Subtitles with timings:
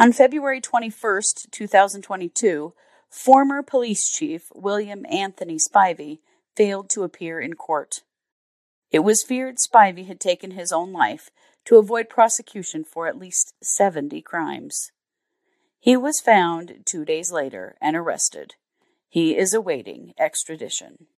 [0.00, 2.72] On February 21st, 2022,
[3.10, 6.20] former police chief William Anthony Spivey
[6.56, 8.02] failed to appear in court.
[8.90, 11.28] It was feared Spivey had taken his own life
[11.66, 14.90] to avoid prosecution for at least 70 crimes.
[15.78, 18.54] He was found two days later and arrested.
[19.06, 21.08] He is awaiting extradition.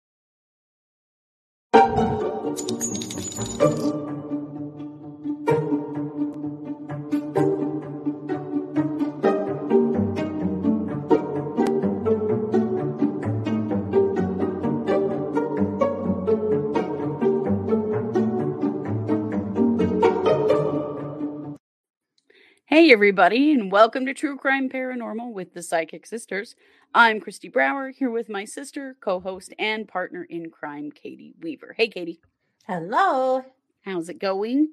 [22.82, 26.56] Hey, everybody, and welcome to True Crime Paranormal with the Psychic Sisters.
[26.92, 31.76] I'm Christy Brower here with my sister, co host, and partner in crime, Katie Weaver.
[31.78, 32.18] Hey, Katie.
[32.66, 33.44] Hello.
[33.82, 34.70] How's it going?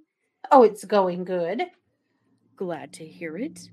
[0.52, 1.62] Oh, it's going good.
[2.55, 3.70] Glad to hear it.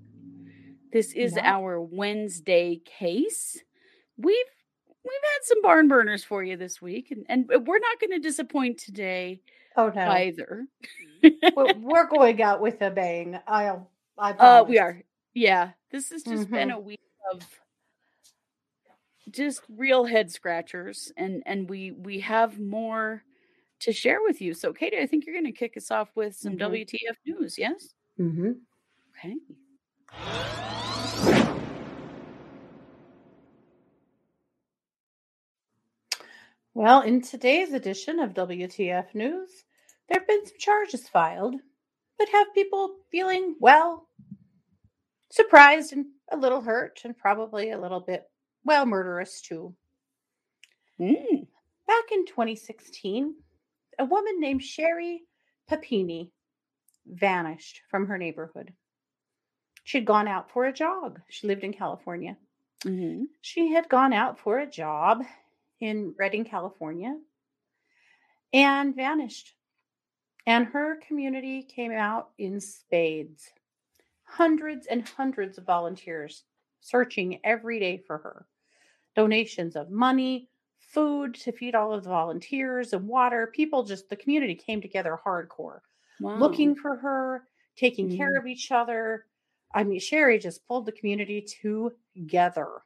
[0.92, 1.54] This is Yeah.
[1.56, 3.56] our Wednesday case.
[4.18, 4.36] We've
[5.02, 8.18] we've had some barn burners for you this week, and, and we're not going to
[8.18, 9.40] disappoint today
[9.78, 10.66] Oh no, either.
[11.56, 13.38] we're, we're going out with a bang.
[13.48, 13.90] I'll.
[14.18, 15.02] Uh, we are.
[15.34, 17.00] Yeah, this has just been a week
[17.32, 17.42] of
[19.30, 23.22] just real head scratchers, and and we we have more
[23.80, 24.54] to share with you.
[24.54, 26.58] So, Katie, I think you're going to kick us off with some Mhm.
[26.86, 27.58] WTF news.
[27.58, 27.94] Yes.
[28.18, 28.60] Mm Mhm.
[29.18, 29.34] Okay.
[36.74, 39.64] Well, in today's edition of WTF News,
[40.08, 41.56] there have been some charges filed
[42.18, 44.08] that have people feeling well,
[45.30, 48.28] surprised and a little hurt, and probably a little bit
[48.64, 49.74] well murderous too.
[51.00, 51.46] Mm.
[51.86, 53.34] Back in 2016,
[53.98, 55.22] a woman named Sherri
[55.68, 56.32] Papini
[57.06, 58.72] vanished from her neighborhood.
[59.84, 61.20] She'd gone out for a jog.
[61.28, 62.36] She lived in California.
[62.82, 65.22] hmm She had gone out for a job
[65.80, 67.16] in Redding, California,
[68.52, 69.54] and vanished.
[70.46, 73.52] And her community came out in spades.
[74.24, 76.44] Hundreds and hundreds of volunteers
[76.80, 78.46] searching every day for her.
[79.14, 83.48] Donations of money, food to feed all of the volunteers, and water.
[83.48, 85.80] People just, the community came together hardcore
[86.20, 86.38] Wow.
[86.38, 88.38] looking for her, taking care Mhm.
[88.38, 89.26] of each other.
[89.74, 92.82] I mean, Sherri just pulled the community together.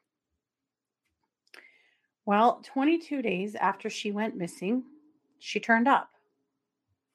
[2.24, 4.84] Well, 22 days after she went missing,
[5.38, 6.14] she turned up.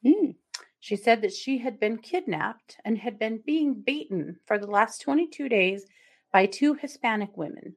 [0.05, 0.35] Mm.
[0.79, 5.01] She said that she had been kidnapped and had been being beaten for the last
[5.01, 5.85] 22 days
[6.31, 7.75] by two Hispanic women.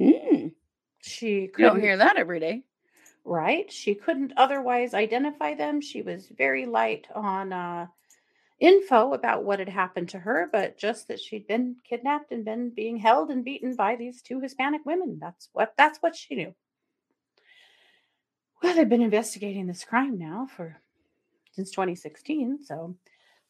[0.00, 0.52] Mm.
[1.00, 2.62] She You don't couldn't hear that every day.
[3.24, 3.70] right?
[3.72, 5.80] She couldn't otherwise identify them.
[5.80, 7.86] She was very light on uh,
[8.60, 12.70] info about what had happened to her, but just that she'd been kidnapped and been
[12.70, 15.18] being held and beaten by these two Hispanic women.
[15.20, 16.54] That's what that's what she knew.
[18.62, 20.78] Well, they've been investigating this crime now for
[21.52, 22.96] since 2016, so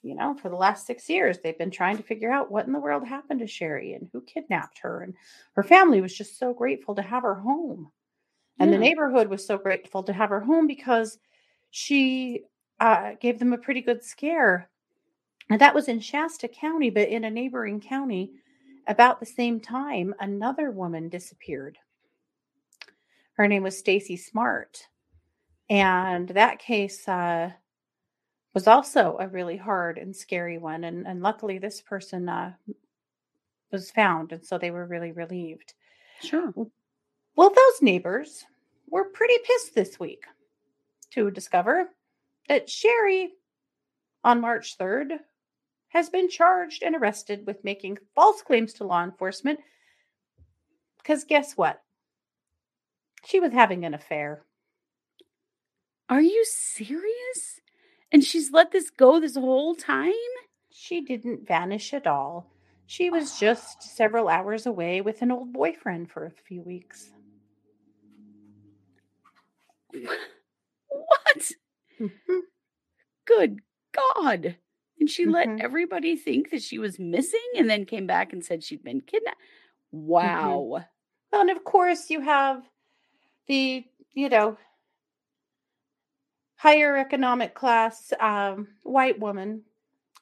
[0.03, 2.73] you know, for the last six years, they've been trying to figure out what in
[2.73, 5.03] the world happened to Sherri and who kidnapped her.
[5.03, 5.15] And
[5.55, 7.91] her family was just so grateful to have her home.
[8.59, 11.19] And the neighborhood was so grateful to have her home because
[11.71, 12.43] she
[12.79, 14.69] uh, gave them a pretty good scare.
[15.51, 18.33] And that was in Shasta County, but in a neighboring county,
[18.87, 21.79] about the same time, another woman disappeared.
[23.35, 24.87] Her name was Stacy Smart.
[25.71, 27.51] And that case uh,
[28.55, 30.85] was also a really hard and scary one.
[30.85, 32.53] And, and luckily, this person uh,
[33.71, 34.33] was found.
[34.33, 35.75] And so they were really relieved.
[36.21, 36.53] Sure.
[37.35, 38.45] Well, those neighbors
[38.91, 40.25] were pretty pissed this week
[41.13, 41.89] to discover
[42.49, 43.33] that Sherri,
[44.23, 45.19] on March 3rd,
[45.89, 49.61] has been charged and arrested with making false claims to law enforcement.
[50.99, 51.83] Because guess what?
[53.25, 54.45] She was having an affair.
[56.09, 57.62] Are you serious?
[58.13, 60.13] And she's let this go this whole time?
[60.71, 62.51] She didn't vanish at all.
[62.87, 67.11] She was just several hours away with an old boyfriend for a few weeks.
[70.89, 71.53] What?
[72.01, 72.41] Mhm.
[73.25, 73.61] Good
[73.93, 74.57] God.
[75.01, 75.61] And she let Mhm.
[75.61, 79.41] everybody think that she was missing and then came back and said she'd been kidnapped.
[79.91, 80.85] Wow.
[81.33, 82.69] Well, and of course, you have
[83.47, 84.59] the, you know,
[86.63, 89.63] higher economic class um, white woman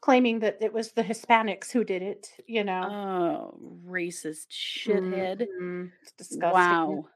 [0.00, 2.82] claiming that it was the Hispanics who did it, you know.
[2.90, 5.46] Oh, racist shithead.
[5.60, 5.92] Mhm.
[6.00, 6.54] It's disgusting.
[6.54, 7.08] Wow.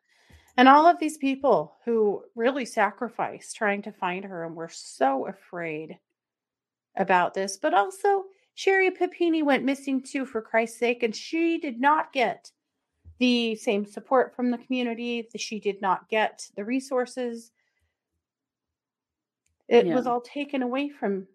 [0.59, 5.27] And all of these people who really sacrificed trying to find her and were so
[5.27, 5.99] afraid
[6.95, 8.25] about this, but also
[8.55, 12.53] Sherri Papini went missing too, for Christ's sake, and she did not get
[13.19, 15.27] the same support from the community.
[15.35, 17.53] She did not get the resources.
[19.69, 19.95] It Yeah.
[19.95, 21.27] was all taken away from,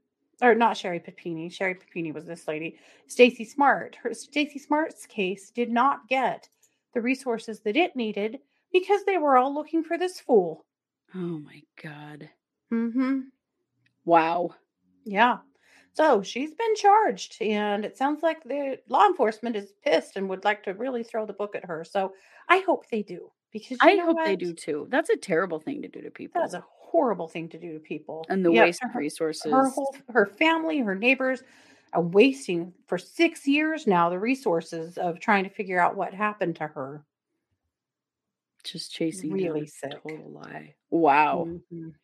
[0.42, 1.50] or not Sherri Papini.
[1.50, 2.78] Sherri Papini was this lady,
[3.08, 3.96] Stacy Smart.
[3.96, 6.50] Her Stacy Smart's case did not get
[6.94, 8.40] the resources that it needed
[8.72, 10.66] because they were all looking for this fool.
[11.16, 12.30] Oh my god.
[12.72, 13.22] Mm-hmm.
[14.06, 14.56] Wow.
[15.06, 15.40] Yeah.
[15.94, 20.44] So she's been charged, and it sounds like the law enforcement is pissed and would
[20.46, 21.84] like to really throw the book at her.
[21.84, 22.14] So
[22.48, 24.88] I hope they do because I hope they do too.
[24.90, 26.42] That's a terrible thing to do to people.
[26.42, 28.26] That's a horrible thing to do to people.
[28.30, 29.54] and the Yeah, waste of resources.
[29.54, 31.44] her whole her family, her neighbors
[31.94, 36.56] are wasting for six years now the resources of trying to figure out what happened
[36.58, 37.06] to her.
[38.64, 40.02] just chasing Really a sick.
[40.04, 40.76] total lie.
[40.92, 41.50] Wow.
[41.72, 41.96] Mhm.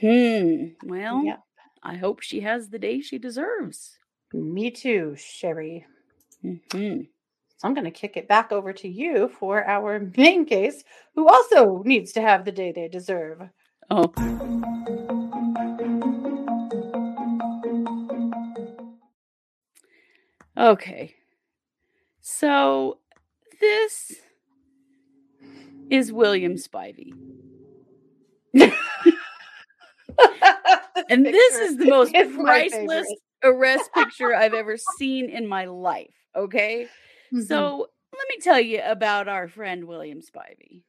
[0.00, 0.74] Hmm.
[0.82, 1.38] Well, Yeah.
[1.82, 3.98] I hope she has the day she deserves.
[4.34, 5.86] Me too, Sherri.
[6.42, 7.06] hmm
[7.56, 10.82] So I'm going to kick it back over to you for our main case,
[11.14, 13.42] who also needs to have the day they deserve.
[13.90, 14.12] Oh.
[20.56, 21.14] Okay.
[22.20, 22.98] So
[23.60, 24.12] this
[25.90, 27.12] is William Spivey.
[31.10, 33.06] And this is the most priceless
[33.42, 36.14] arrest picture I've ever seen in my life.
[36.34, 36.88] Okay.
[37.32, 37.46] Mhm.
[37.46, 40.84] So let me tell you about our friend William Spivey.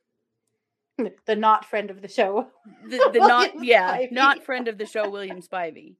[1.25, 2.47] the not friend of the show.
[2.87, 4.11] The, the not, yeah, Spivey.
[4.11, 5.95] not friend of the show, William Spivey.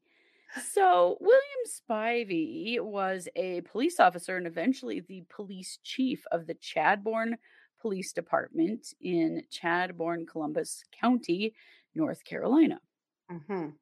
[0.72, 7.34] So William Spivey was a police officer and eventually the police chief of the Chadbourn
[7.82, 11.54] Police Department in Chadbourn, Columbus County,
[11.94, 12.80] North Carolina.
[13.30, 13.76] Mhm.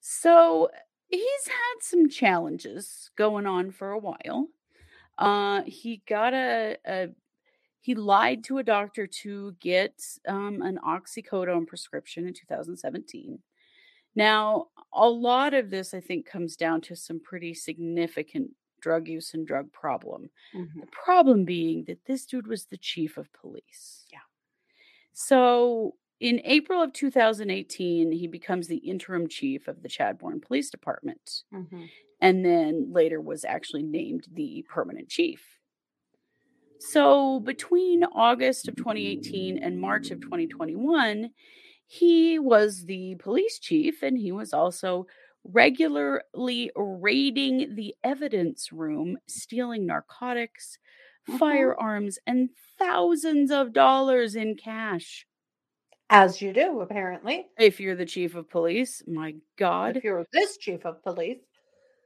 [0.00, 0.70] So
[1.08, 4.48] he's had some challenges going on for a while.
[5.20, 7.10] Uh, he got a, a
[7.80, 13.40] he lied to a doctor to get um, an oxycodone prescription in 2017.
[14.16, 19.34] Now, a lot of this, I think, comes down to some pretty significant drug use
[19.34, 20.30] and drug problem.
[20.52, 20.80] Mhm.
[20.80, 24.08] The problem being that this dude was the chief of police.
[24.12, 24.20] Yeah.
[25.12, 31.44] So in April of 2018, he becomes the interim chief of the Chadbourn Police Department
[31.52, 31.90] Mhm.
[32.20, 35.58] And then later was actually named the permanent chief.
[36.78, 41.30] So between August of 2018 and March of 2021,
[41.86, 45.06] he was the police chief and he was also
[45.44, 50.78] regularly raiding the evidence room, stealing narcotics,
[51.28, 51.38] Mhm.
[51.38, 55.26] firearms, and thousands of dollars in cash.
[56.10, 57.48] As you do, apparently.
[57.58, 59.96] If you're the chief of police, my God.
[59.96, 61.38] If you're this chief of police.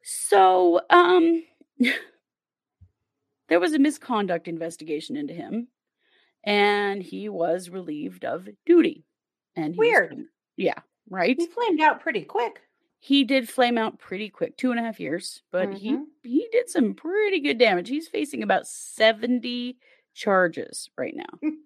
[0.05, 1.43] So, um,
[3.49, 5.69] there was a misconduct investigation into him,
[6.45, 9.05] and he was relieved of duty.
[9.57, 10.11] And Weird.
[10.11, 10.79] been- yeah,
[11.09, 11.37] right.
[11.39, 12.61] He flamed out pretty quick.
[13.01, 16.05] He did flame out pretty quick, two and a half years, but he Mhm.
[16.23, 17.89] he did some pretty good damage.
[17.89, 19.79] He's facing about seventy
[20.15, 21.39] charges right now.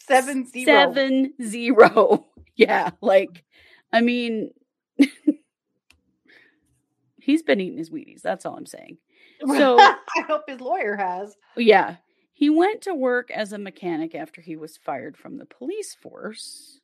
[0.00, 0.64] Seven zero.
[0.64, 2.26] Seven zero.
[2.56, 3.44] Yeah, like,
[3.92, 4.50] I mean,
[7.28, 8.22] he's been eating his Wheaties.
[8.22, 8.96] That's all I'm saying.
[9.46, 11.36] So- I hope his lawyer has.
[11.58, 11.96] Yeah.
[12.32, 16.80] He went to work as a mechanic after he was fired from the police force.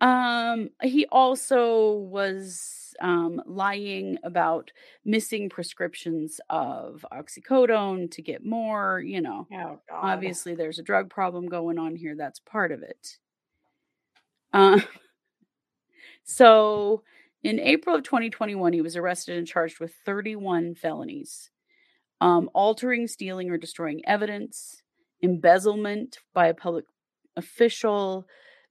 [0.00, 4.72] Um, he also was um, lying about
[5.04, 9.46] missing prescriptions of oxycodone to get more, you know.
[9.52, 10.02] Oh God.
[10.02, 12.16] Obviously, there's a drug problem going on here.
[12.16, 13.18] That's part of it.
[14.52, 14.80] Uh,
[16.24, 17.02] so,
[17.46, 21.50] in April of 2021, he was arrested and charged with 31 felonies
[22.20, 24.82] um, altering, stealing, or destroying evidence,
[25.22, 26.86] embezzlement by a public
[27.36, 28.26] official,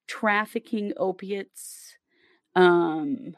[0.07, 1.95] trafficking opiates,
[2.55, 3.35] um,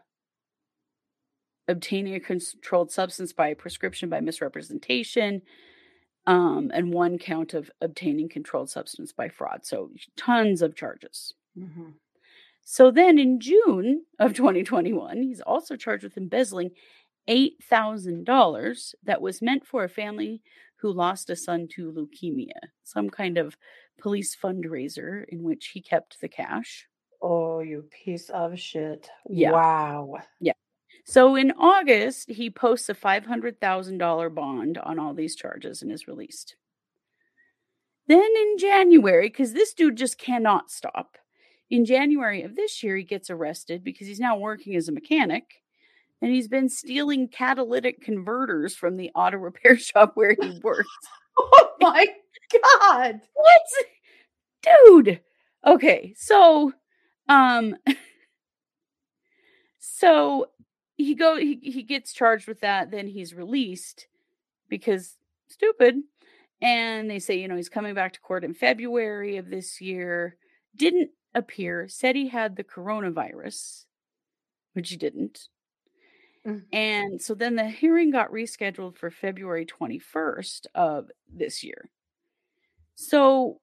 [1.68, 5.42] obtaining a controlled substance by prescription by misrepresentation,
[6.26, 9.66] um, and one count of obtaining controlled substance by fraud.
[9.66, 11.34] So tons of charges.
[11.56, 11.94] Mhm.
[12.70, 16.72] So then in June of 2021, he's also charged with embezzling
[17.30, 20.42] $8,000 that was meant for a family
[20.76, 23.56] who lost a son to leukemia, some kind of
[23.98, 26.86] police fundraiser in which he kept the cash.
[27.22, 29.10] Oh, you piece of shit.
[29.30, 29.52] Yeah.
[29.52, 30.18] Wow.
[30.42, 30.52] Yeah.
[31.06, 36.58] So in August, he posts a $500,000 bond on all these charges and is released.
[38.08, 41.18] Then in January, because this dude just cannot stop,
[41.70, 45.44] in January of this year, he gets arrested because he's now working as a mechanic
[46.22, 50.90] and he's been stealing catalytic converters from the auto repair shop where he works.
[51.40, 52.08] Oh my
[52.52, 53.22] god.
[53.36, 53.62] what?
[54.64, 55.22] Dude.
[55.64, 56.74] Okay, so
[57.30, 57.76] um
[59.78, 60.48] so
[60.96, 64.08] he go he, he gets charged with that, then he's released
[64.68, 65.16] because
[65.48, 65.98] stupid.
[66.60, 70.38] And they say, you know, he's coming back to court in February of this year.
[70.76, 73.86] Didn't appear, said he had the coronavirus,
[74.74, 75.50] which he didn't.
[76.46, 76.68] Mhm.
[76.72, 81.90] And so then the hearing got rescheduled for February 21st of this year.
[82.96, 83.62] So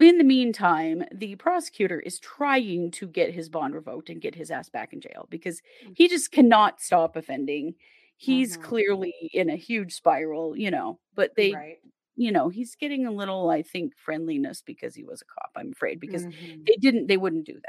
[0.00, 4.50] in the meantime, the prosecutor is trying to get his bond revoked and get his
[4.50, 5.62] ass back in jail because
[5.94, 7.76] he just cannot stop offending.
[8.16, 8.58] He's Mhm.
[8.58, 11.80] clearly in a huge spiral, you know, but they, right.
[12.16, 15.72] You know, he's getting a little, I think, friendliness because he was a cop, I'm
[15.72, 16.64] afraid, because Mhm.
[16.66, 17.60] they didn't, they wouldn't do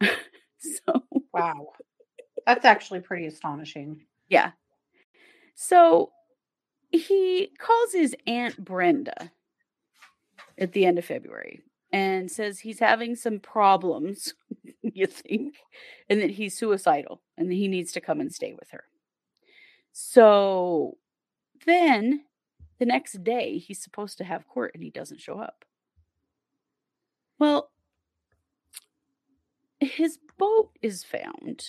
[0.00, 0.18] that.
[0.58, 1.72] so, Wow.
[2.46, 4.06] That's actually pretty astonishing.
[4.28, 4.52] yeah.
[5.54, 6.12] So
[6.90, 9.32] he calls his Aunt Brenda
[10.58, 11.62] at the end of February
[11.92, 14.34] and says he's having some problems,
[14.82, 15.56] you think,
[16.08, 18.84] and that he's suicidal and that he needs to come and stay with her.
[19.92, 20.98] So
[21.66, 22.24] then
[22.84, 25.64] the next day he's supposed to have court and he doesn't show up.
[27.38, 27.70] Well,
[29.80, 31.62] his boat is found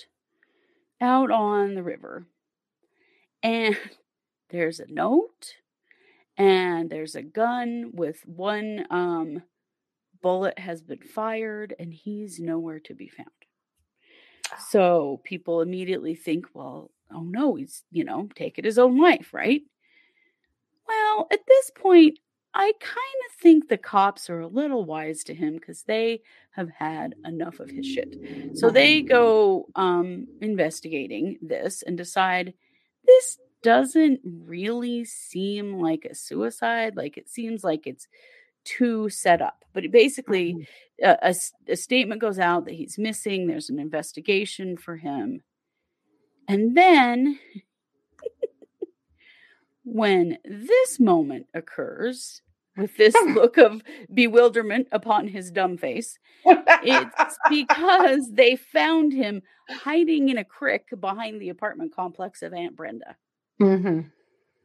[1.00, 2.26] out on the river
[3.42, 3.78] and
[4.50, 5.54] there's a note
[6.38, 9.42] and there's a gun with one um
[10.22, 13.30] bullet has been fired and he's nowhere to be found.
[14.70, 19.62] So people immediately think well oh no he's you know taken his own life right
[20.88, 22.20] well at this point
[22.54, 22.96] i kind
[23.30, 27.60] of think the cops are a little wise to him because they have had enough
[27.60, 28.16] of his shit
[28.54, 32.54] so they go um investigating this and decide
[33.06, 36.96] this doesn't really seem like a suicide.
[36.96, 38.08] Like it seems like it's
[38.64, 39.66] too set up.
[39.74, 40.68] But it basically,
[41.02, 41.34] a, a, a
[41.72, 43.48] a statement goes out that he's missing.
[43.48, 45.42] There's an investigation for him.
[46.48, 47.40] And then
[49.86, 52.42] when this moment occurs,
[52.76, 53.82] with this look of
[54.14, 61.42] bewilderment upon his dumb face, it's because they found him hiding in a crick behind
[61.42, 63.16] the apartment complex of Aunt Brenda.
[63.62, 64.12] Mhm.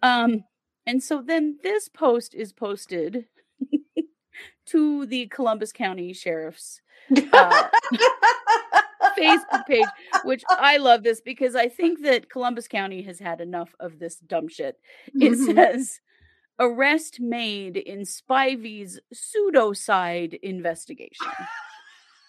[0.03, 0.45] Um,
[0.87, 3.27] and so then this post is posted
[4.67, 6.81] to the Columbus County Sheriff's
[7.33, 7.69] uh,
[9.19, 9.87] Facebook page,
[10.25, 14.17] which I love this because I think that Columbus County has had enough of this
[14.17, 14.79] dumb shit.
[15.21, 15.55] It Mhm.
[15.55, 16.01] says
[16.59, 21.27] arrest made in Spivey's pseudocide investigation.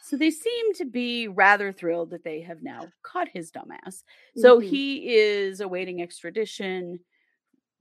[0.04, 4.04] So they seem to be rather thrilled that they have now caught his dumbass.
[4.36, 4.66] So Mhm.
[4.70, 7.00] he is awaiting extradition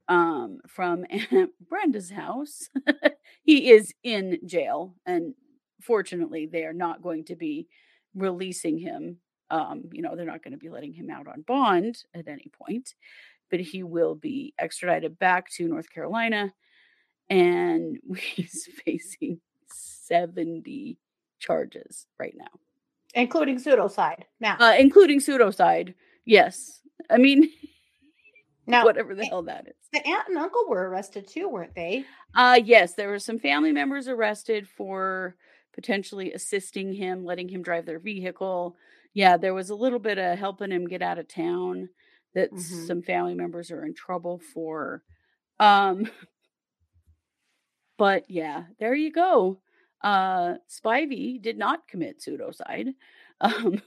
[0.09, 2.69] um, from Aunt Brenda's house.
[3.45, 5.35] he is in jail, and
[5.81, 7.69] fortunately, they are not going to be
[8.15, 9.19] releasing him.
[9.51, 12.51] Um, you know, they're not going to be letting him out on bond at any
[12.53, 12.95] point,
[13.51, 16.53] but he will be extradited back to North Carolina,
[17.29, 20.99] and he's facing 70
[21.41, 22.51] charges right now,
[23.15, 24.23] including pseudocide.
[24.39, 25.95] Now, uh, including pseudocide.
[26.25, 26.81] Yes.
[27.11, 27.51] I mean,
[28.67, 29.75] now whatever the hell that is.
[29.93, 32.05] the aunt and uncle were arrested too, weren't they?
[32.35, 35.35] Uh yes, there were some family members arrested for
[35.73, 38.77] potentially assisting him, letting him drive their vehicle.
[39.15, 41.89] Yeah, there was a little bit of helping him get out of town
[42.35, 42.87] that Mhm.
[42.87, 45.03] some family members are in trouble for.
[45.59, 46.11] Um
[47.99, 49.61] but yeah, there you go.
[50.03, 52.95] Uh Spivey did not commit pseudocide.
[53.43, 53.81] Um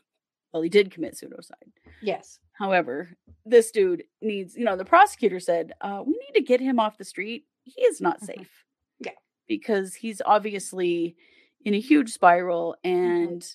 [0.51, 1.71] well, he did commit pseudocide.
[2.01, 2.39] Yes.
[2.53, 3.09] However,
[3.45, 6.97] this dude needs, you know, the prosecutor said, uh, we need to get him off
[6.97, 7.45] the street.
[7.63, 8.25] He is not Mhm.
[8.25, 8.65] safe.
[8.99, 9.11] Yeah.
[9.47, 11.15] Because he's obviously
[11.63, 12.75] in a huge spiral.
[12.83, 13.45] And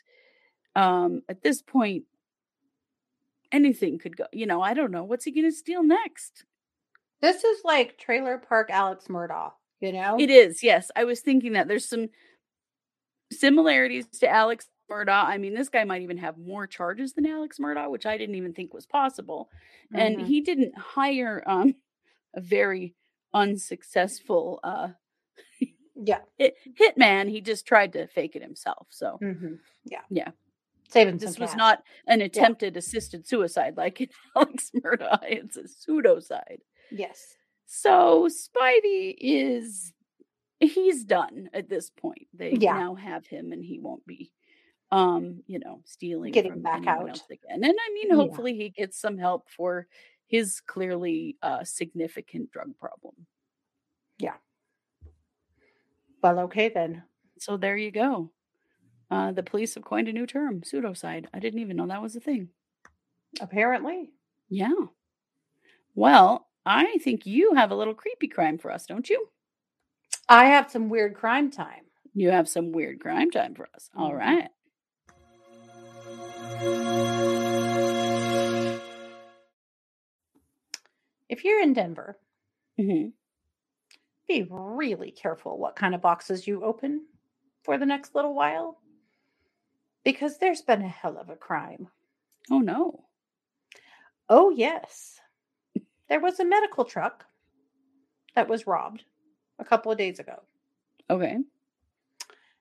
[0.76, 2.04] um, at this point,
[3.52, 4.26] anything could go.
[4.32, 5.04] You know, I don't know.
[5.04, 6.44] What's he going to steal next?
[7.20, 10.16] This is like Trailer Park Alex Murdaugh, you know?
[10.18, 10.62] It is.
[10.62, 10.90] Yes.
[10.94, 12.08] I was thinking that there's some
[13.32, 15.24] similarities to Alex Murdaugh.
[15.24, 18.36] I mean, this guy might even have more charges than Alex Murdaugh, which I didn't
[18.36, 19.50] even think was possible.
[19.94, 20.26] and Mhm.
[20.26, 21.74] he didn't hire um
[22.34, 22.94] a very
[23.32, 24.88] unsuccessful uh
[26.04, 26.20] yeah.
[26.38, 30.02] hit, hitman he just tried to fake it himself so hmm Yeah.
[30.10, 30.30] Yeah.
[30.90, 31.58] Saving this was cash.
[31.58, 37.36] not an attempted assisted suicide like in alex murdaugh it's a pseudocide Yes.
[37.66, 39.92] so Spivey is
[40.60, 42.72] he's done at this point they Yeah.
[42.78, 44.32] now have him and he won't be
[44.90, 47.10] um, you know, stealing Getting back out.
[47.30, 47.62] again.
[47.62, 48.14] And I mean, Yeah.
[48.14, 49.86] hopefully he gets some help for
[50.28, 53.26] his clearly uh significant drug problem.
[56.28, 57.04] Well, okay then.
[57.38, 58.30] So there you go.
[59.10, 61.24] Uh the police have coined a new term, pseudocide.
[61.32, 62.50] I didn't even know that was a thing.
[63.40, 64.10] Apparently.
[64.50, 64.74] Yeah.
[65.94, 69.28] Well, I think you have a little creepy crime for us, don't you?
[70.28, 71.84] I have some weird crime time.
[72.14, 73.88] You have some weird crime time for us.
[73.96, 74.48] All Mhm.
[81.30, 82.18] If you're in Denver,
[82.78, 83.12] Mhm.
[84.28, 87.06] Be really careful what kind of boxes you open
[87.64, 88.78] for the next little while
[90.04, 91.88] because there's been a hell of a crime.
[92.50, 93.04] Oh no.
[94.28, 95.20] Oh, yes.
[96.08, 97.24] There was a medical truck
[98.34, 99.04] that was robbed
[99.58, 100.42] a couple of days ago.
[101.10, 101.38] Okay.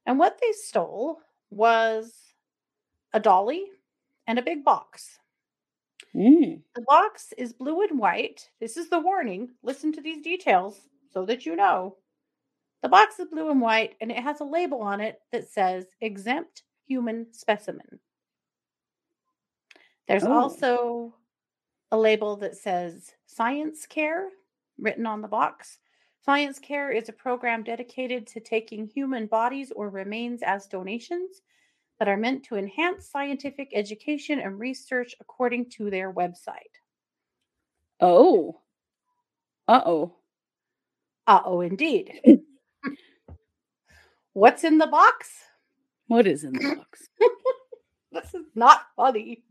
[0.05, 1.19] And what they stole
[1.49, 2.13] was
[3.13, 3.65] a dolly
[4.27, 5.19] and a big box.
[6.15, 6.61] Mm.
[6.75, 8.49] The box is blue and white.
[8.59, 9.49] This is the warning.
[9.63, 10.79] Listen to these details
[11.17, 11.95] so that you know.
[12.83, 15.87] The box is blue and white, and it has a label on it that says
[15.99, 17.99] exempt human specimen.
[20.07, 20.31] There's Oh.
[20.31, 21.15] also
[21.91, 24.29] a label that says science care
[24.77, 25.79] written on the box.
[26.23, 31.41] Science care is a program dedicated to taking human bodies or remains as donations
[31.97, 36.77] that are meant to enhance scientific education and research according to their website.
[37.99, 38.61] Oh.
[39.67, 40.16] Uh-oh.
[41.27, 42.21] Uh oh, indeed.
[44.33, 45.29] What's in the box?
[46.07, 47.09] What is in the box?
[48.11, 49.43] This is not funny.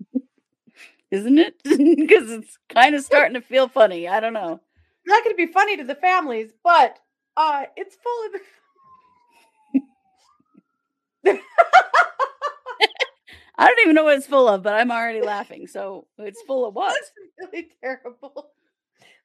[1.11, 1.61] Isn't it?
[1.67, 4.09] Because it's kind of starting to feel funny.
[4.09, 4.55] I don't know.
[4.55, 6.99] It's not going to be funny to the families, but
[7.37, 8.41] uh, it's full of.
[13.59, 15.67] I don't even know what it's full of, but I'm already laughing.
[15.67, 16.95] So it's full of what?
[16.95, 18.51] This is really terrible.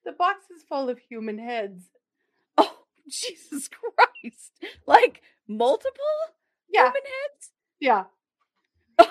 [0.04, 1.84] The box is full of human heads.
[3.08, 4.52] Jesus Christ.
[4.86, 5.92] Like multiple
[6.68, 7.02] Yeah, human
[7.80, 8.04] yeah.
[8.98, 9.08] heads?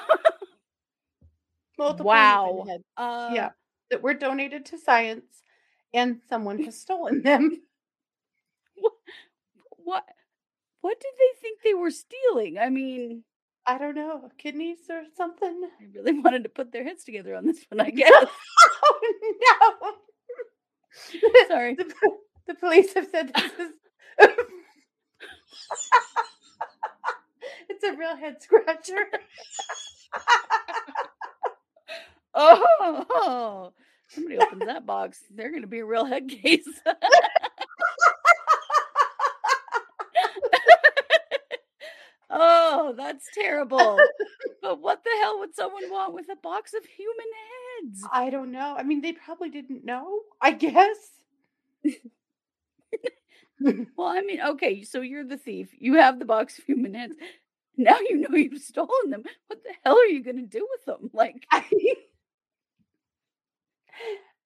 [1.77, 2.47] Multiple Wow.
[2.51, 2.83] human heads.
[2.97, 3.49] uh, Yeah,
[3.89, 5.43] that were donated to science,
[5.93, 7.61] and someone has stolen them.
[9.83, 10.05] What?
[10.81, 12.57] What did they think they were stealing?
[12.59, 13.23] I mean,
[13.65, 15.63] I don't know, kidneys or something.
[15.79, 18.11] I really wanted to put their heads together on this one, I guess.
[18.83, 18.99] oh
[19.81, 19.91] no!
[21.47, 21.75] Sorry.
[21.75, 21.93] the,
[22.47, 23.71] the police have said this is
[27.69, 29.05] it's a real head scratcher.
[32.33, 33.73] Oh,
[34.07, 36.65] somebody opens that box, they're going to be a real head case.
[42.29, 43.99] oh, that's terrible.
[44.61, 47.25] But what the hell would someone want with a box of human
[47.83, 48.07] heads?
[48.09, 48.73] I don't know.
[48.77, 50.21] I mean, they probably didn't know.
[50.39, 50.95] I guess.
[53.95, 55.69] Well, I mean, okay, so you're the thief.
[55.77, 57.13] You have the box of human heads.
[57.77, 59.23] Now you know you've stolen them.
[59.47, 61.09] What the hell are you going to do with them?
[61.13, 61.65] Like, I,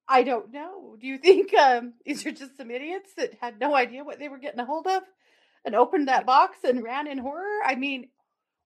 [0.07, 0.95] I don't know.
[0.99, 4.29] Do you think um, these are just some idiots that had no idea what they
[4.29, 5.03] were getting a hold of
[5.65, 7.61] and opened that box and ran in horror?
[7.65, 8.09] I mean,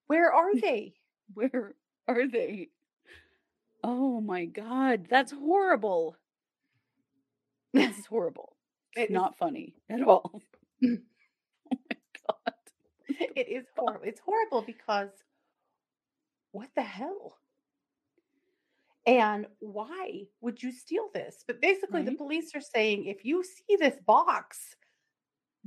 [0.08, 0.93] where are they?
[1.34, 1.76] where
[2.08, 2.69] are they?
[3.84, 6.17] Oh my God, that's horrible.
[7.74, 8.56] This is horrible.
[8.95, 10.41] It's not funny at all.
[13.36, 14.06] it is horrible.
[14.06, 15.10] It's horrible because
[16.52, 17.38] what the hell?
[19.06, 21.43] And why would you steal this?
[21.48, 24.76] But basically, the police are saying if you see this box,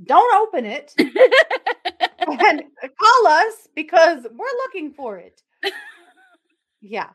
[0.01, 2.63] don't open it and
[2.99, 5.41] call us because we're looking for it.
[6.81, 7.09] Yeah.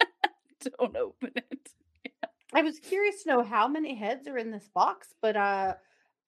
[0.78, 1.68] Don't open it.
[2.52, 5.74] I was curious to know how many heads are in this box, but uh,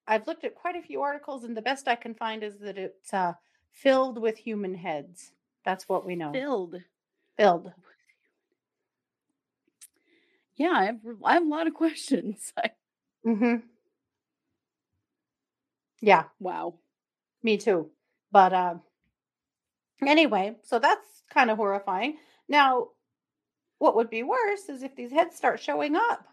[0.07, 2.77] I've looked at quite a few articles, and the best I can find is that
[2.79, 3.35] it's uh,
[3.71, 5.33] filled with human heads.
[5.65, 6.33] That's what we know.
[6.33, 6.77] Filled.
[7.37, 7.73] Filled.
[10.57, 12.53] Yeah, I have, I have a lot of questions.
[12.57, 12.71] I,
[13.27, 13.65] Mm-hmm.
[16.01, 16.75] Yeah, wow.
[17.45, 17.91] me too.
[18.33, 18.75] But uh,
[20.05, 22.17] anyway, so that's kind of horrifying.
[22.49, 22.89] Now,
[23.79, 26.27] what would be worse is if these heads start showing up.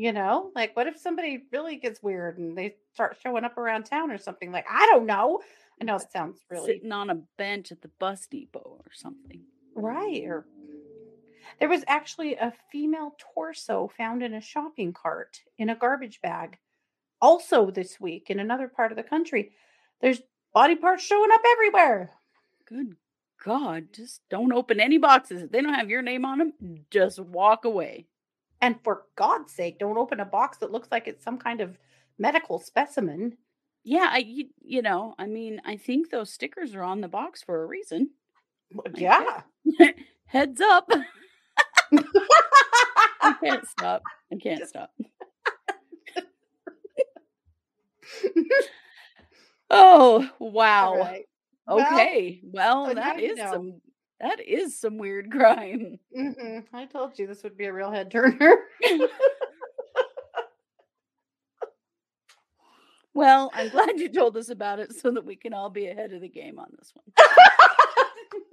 [0.00, 3.82] You know, like what if somebody really gets weird and they start showing up around
[3.82, 4.50] town or something?
[4.50, 5.40] Like, I don't know.
[5.78, 9.42] I know it sounds really Sitting on a bench at the bus depot or something.
[9.74, 10.22] right.
[10.24, 10.46] Or
[11.58, 16.56] there was actually a female torso found in a shopping cart in a garbage bag.
[17.20, 19.52] Also, this week in another part of the country,
[20.00, 20.22] there's
[20.54, 22.12] body parts showing up everywhere.
[22.66, 22.96] Good
[23.44, 25.42] God, just don't open any boxes.
[25.42, 26.52] If they don't have your name on them,
[26.90, 28.06] just walk away.
[28.60, 31.78] And for God's sake, don't open a box that looks like it's some kind of
[32.18, 33.36] medical specimen.
[33.84, 37.42] Yeah, I you, you know, I mean, I think those stickers are on the box
[37.42, 38.10] for a reason.
[38.94, 39.42] Yeah.
[40.26, 40.90] Heads up.
[43.22, 44.02] I can't stop.
[44.32, 44.92] I can't stop.
[49.70, 50.96] oh, wow.
[50.96, 51.24] Right.
[51.68, 52.40] Okay.
[52.44, 53.52] Well, now that is know.
[53.52, 53.80] some
[54.20, 55.98] that is some weird crime.
[56.16, 58.56] mhm, I told you this would be a real head turner.
[63.12, 66.12] Well, I'm glad you told us about it so that we can all be ahead
[66.12, 67.04] of the game on this one.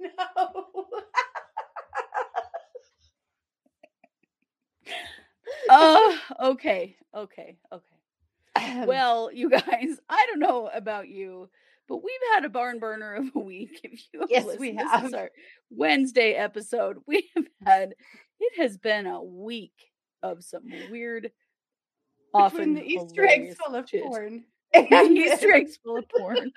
[0.00, 0.86] no.
[5.70, 6.96] Oh, okay.
[7.14, 7.56] Okay.
[7.72, 7.96] Okay.
[8.56, 8.86] Ahem.
[8.88, 11.48] Well, you guys, I don't know about you,
[11.88, 13.80] but we've had a barn burner of a week.
[13.84, 15.04] If you have Yes, we have.
[15.06, 15.30] is our
[15.70, 16.98] Wednesday episode.
[17.06, 17.94] We have had
[18.40, 19.72] it has been a week
[20.22, 21.30] of some weird,
[22.34, 24.04] often the Easter eggs full of shit.
[24.04, 24.44] porn.
[24.72, 26.52] And Easter eggs full of porn.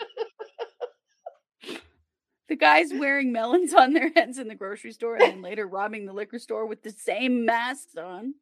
[2.50, 6.06] The guys wearing melons on their heads in the grocery store and then later robbing
[6.06, 8.34] the liquor store with the same masks on.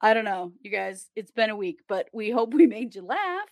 [0.00, 1.10] I don't know, you guys.
[1.14, 3.48] It's been a week, but we hope we made you laugh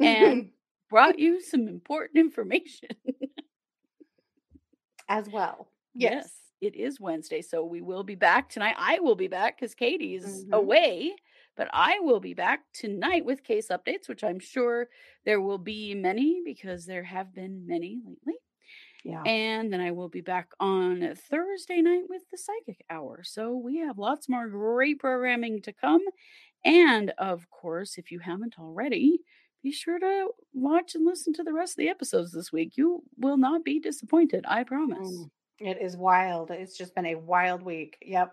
[0.00, 0.50] and
[0.90, 2.88] brought you some important information.
[5.08, 5.68] as well.
[5.94, 6.32] yes.
[6.60, 8.74] it is Wednesday, so we will be back tonight.
[8.78, 10.52] I will be back because Katie's Mhm.
[10.52, 11.14] away,
[11.54, 14.88] but I will be back tonight with case updates, which I'm sure
[15.24, 18.38] there will be many because there have been many lately.
[19.04, 19.22] Yeah.
[19.24, 23.22] And then I will be back on Thursday night with the Psychic Hour.
[23.22, 26.02] So we have lots more great programming to come.
[26.64, 29.20] And of course, if you haven't already,
[29.66, 32.76] be sure to watch and listen to the rest of the episodes this week.
[32.76, 35.08] You will not be disappointed, I promise.
[35.08, 36.52] Mm, It is wild.
[36.52, 37.98] It's just been a wild week.
[38.00, 38.32] Yep.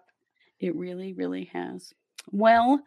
[0.59, 1.91] It really, really has.
[2.31, 2.81] Well,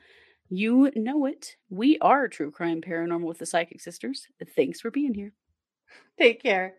[0.48, 1.56] you know it.
[1.70, 4.28] We are True Crime Paranormal with the Psychic Sisters.
[4.54, 5.32] Thanks for being here.
[6.16, 6.74] Take care.